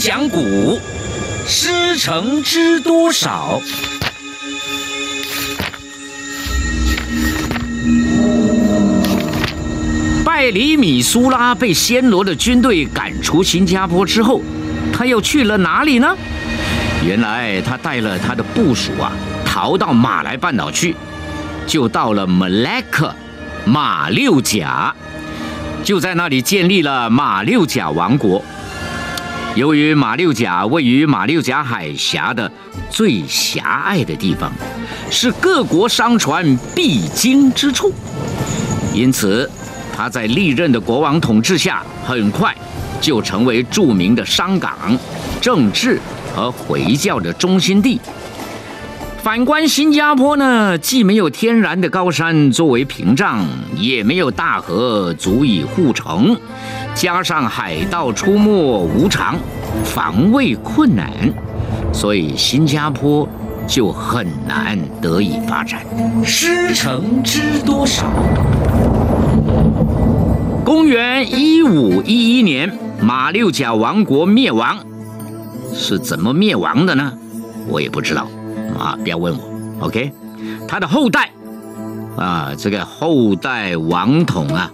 [0.00, 0.80] 讲古，
[1.46, 3.60] 师承知多少？
[10.24, 14.40] 拜里米苏拉被暹罗的军队赶出新加坡之后，
[14.90, 16.16] 他又去了哪里呢？
[17.06, 19.12] 原来他带了他的部属啊，
[19.44, 20.96] 逃到马来半岛去，
[21.66, 23.14] 就到了马来克
[23.66, 24.94] 马六甲，
[25.84, 28.42] 就在那里建立了马六甲王国。
[29.56, 32.50] 由于马六甲位于马六甲海峡的
[32.88, 34.50] 最狭隘的地方，
[35.10, 37.92] 是各国商船必经之处，
[38.94, 39.50] 因此
[39.94, 42.54] 他在历任的国王统治下，很快
[43.00, 44.96] 就成为著名的商港、
[45.40, 46.00] 政治
[46.34, 48.00] 和回教的中心地。
[49.22, 53.44] 反观新加坡呢，既没有天然的高山作为屏障，
[53.76, 56.34] 也没有大河足以护城。
[56.94, 59.36] 加上海盗出没无常，
[59.84, 61.10] 防卫困难，
[61.92, 63.26] 所以新加坡
[63.66, 65.80] 就很难得以发展。
[66.24, 68.06] 师承知多少？
[70.64, 74.76] 公元一五一一年，马六甲王国灭亡，
[75.72, 77.12] 是怎么灭亡的呢？
[77.68, 78.26] 我也不知道，
[78.78, 79.86] 啊，不要问我。
[79.86, 80.12] OK，
[80.68, 81.30] 他的后代，
[82.16, 84.70] 啊，这个后代王统啊。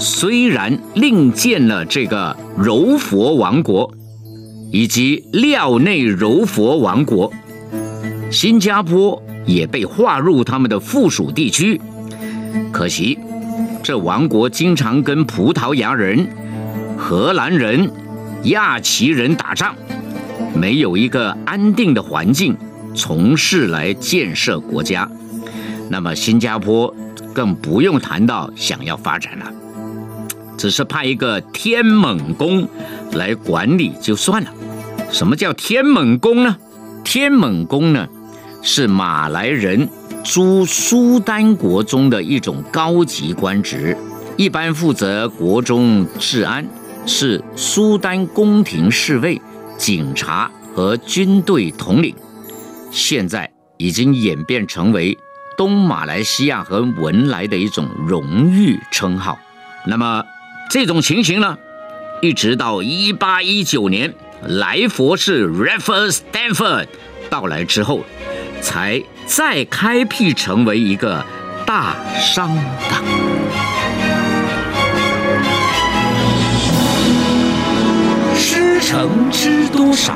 [0.00, 3.92] 虽然另建了这个柔佛王国
[4.72, 7.30] 以及廖内柔佛王国，
[8.30, 11.78] 新加坡也被划入他们的附属地区。
[12.72, 13.18] 可惜，
[13.82, 16.26] 这王国经常跟葡萄牙人、
[16.96, 17.92] 荷兰人、
[18.44, 19.74] 亚齐人打仗，
[20.54, 22.56] 没有一个安定的环境
[22.94, 25.06] 从事来建设国家。
[25.90, 26.94] 那么，新加坡
[27.34, 29.52] 更不用谈到想要发展了。
[30.60, 32.68] 只是派一个天猛公
[33.12, 34.52] 来管理就算了。
[35.10, 36.54] 什么叫天猛公呢？
[37.02, 38.06] 天猛公呢，
[38.60, 39.88] 是马来人
[40.22, 43.96] 驻苏丹国中的一种高级官职，
[44.36, 46.68] 一般负责国中治安，
[47.06, 49.40] 是苏丹宫廷侍卫、
[49.78, 52.14] 警察和军队统领。
[52.90, 55.16] 现在已经演变成为
[55.56, 59.38] 东马来西亚和文莱的一种荣誉称号。
[59.86, 60.22] 那么。
[60.70, 61.58] 这种情形呢，
[62.22, 64.14] 一直到一八一九年
[64.46, 66.86] 来佛士 （Raffles Stanford）
[67.28, 68.04] 到来之后，
[68.62, 71.24] 才再开辟成为一个
[71.66, 72.56] 大商
[72.88, 73.02] 港。
[78.36, 80.14] 师承知多少？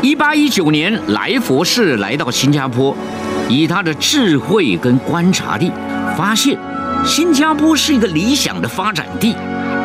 [0.00, 2.96] 一八一九年，来佛士来到新加坡，
[3.48, 5.72] 以他的智慧跟观察力，
[6.16, 6.56] 发现。
[7.04, 9.34] 新加坡是一个理想的发展地，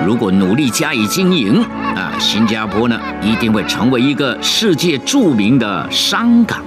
[0.05, 1.61] 如果努力加以经营，
[1.95, 6.63] 啊，新加坡呢一定会成为一个世界著名的商港。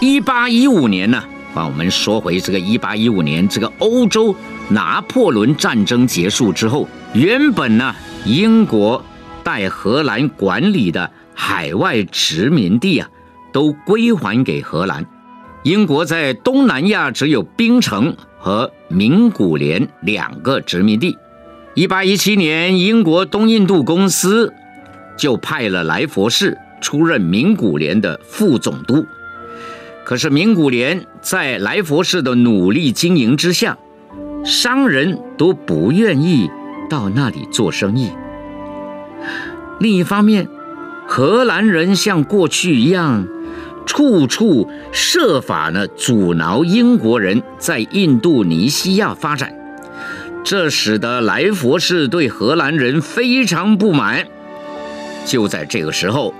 [0.00, 1.22] 一八一五年呢，
[1.54, 4.34] 啊，我们说回这个一八一五年，这个欧洲
[4.68, 7.94] 拿破仑战争结束之后，原本呢，
[8.24, 9.04] 英国。
[9.46, 13.08] 代荷兰管理的海外殖民地啊，
[13.52, 15.06] 都归还给荷兰。
[15.62, 21.16] 英国在东南亚只有槟城和名古连两个殖民地。
[21.74, 24.52] 一八一七年，英国东印度公司
[25.16, 29.06] 就派了来佛士出任名古连的副总督。
[30.04, 33.78] 可是名古连在来佛士的努力经营之下，
[34.44, 36.50] 商人都不愿意
[36.90, 38.10] 到那里做生意。
[39.78, 40.48] 另一方面，
[41.06, 43.26] 荷兰人像过去一样，
[43.84, 49.54] 处处设法呢阻挠英国人在印度尼西亚发展，
[50.42, 54.26] 这使得莱佛士对荷兰人非常不满。
[55.24, 56.34] 就在这个时候，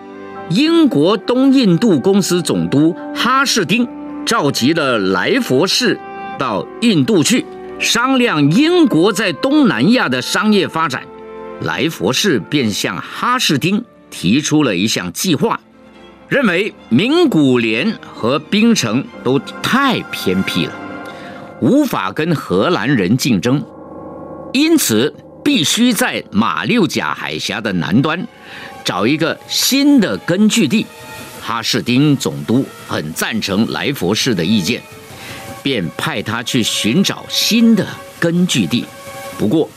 [0.49, 3.89] 英国东印度公司总督哈士丁
[4.25, 5.99] 召集了莱佛士
[6.39, 7.45] 到印度去
[7.79, 11.03] 商量英国在东南亚的商业发展。
[11.63, 15.59] 来佛士便向哈士丁提出了一项计划，
[16.29, 20.73] 认为名古连和槟城都太偏僻了，
[21.61, 23.65] 无法跟荷兰人竞争，
[24.53, 28.27] 因此必须在马六甲海峡的南端
[28.85, 30.87] 找一个新的根据地。
[31.41, 34.83] 哈士丁总督很赞成来佛士的意见，
[35.63, 37.87] 便派他去寻找新的
[38.21, 38.85] 根据地，
[39.39, 39.71] 不过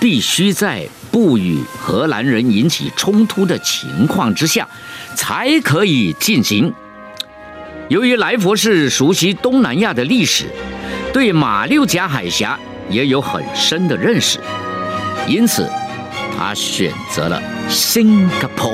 [0.00, 0.88] 必须在。
[1.12, 4.66] 不与荷兰人引起冲突的情况之下，
[5.14, 6.72] 才可以进行。
[7.88, 10.46] 由于来佛士熟悉东南亚的历史，
[11.12, 14.40] 对马六甲海峡也有很深的认识，
[15.28, 15.68] 因此
[16.36, 18.72] 他选择了新加坡。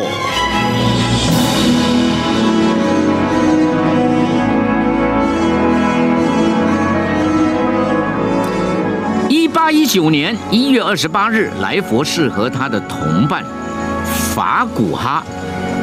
[9.89, 13.43] 九年一月二十八日，来佛士和他的同伴
[14.35, 15.25] 法古哈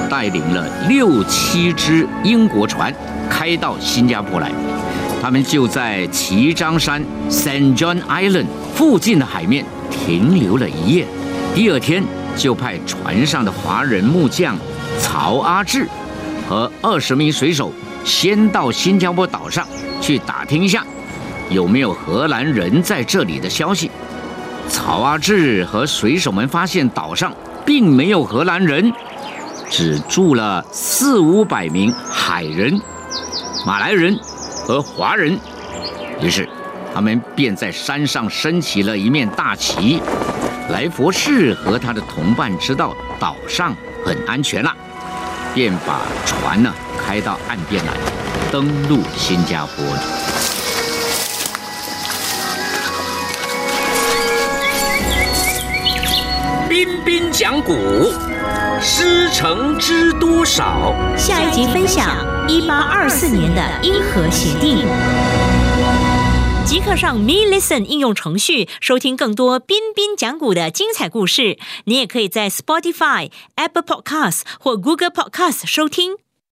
[0.07, 2.93] 带领了六七只英国船。
[3.27, 4.51] 开到新加坡来，
[5.19, 11.07] 他们就在旗张山 （Saint John Island） 附近的海面停留了一夜。
[11.55, 12.03] 第二天，
[12.37, 14.55] 就派船上的华人木匠
[14.99, 15.87] 曹阿志
[16.47, 17.73] 和二十名水手
[18.03, 19.67] 先到新加坡岛上
[19.99, 20.85] 去打听一下
[21.49, 23.91] 有没有荷兰人在这里的消息。
[24.67, 27.31] 曹阿志和水手们发现岛上
[27.65, 28.91] 并没有荷兰人，
[29.69, 32.81] 只住了四五百名海人。
[33.65, 34.17] 马来人
[34.65, 35.39] 和华人，
[36.21, 36.47] 于是
[36.93, 40.01] 他们便在山上升起了一面大旗。
[40.69, 44.75] 来佛士和他的同伴知道岛上很安全了，
[45.53, 47.91] 便把船呢开到岸边来，
[48.51, 50.24] 登陆新加坡。
[57.37, 57.73] 讲古，
[58.79, 60.95] 师承知多少？
[61.17, 62.25] 下一集分享。
[62.47, 64.77] 一八二四年的英荷协定，
[66.65, 71.57] 即刻上 Me Listen 应用程序收听更多彬彬讲古的精彩故事。
[71.83, 76.13] 你也可以在 Spotify、Apple Podcasts 或 Google Podcasts 收听。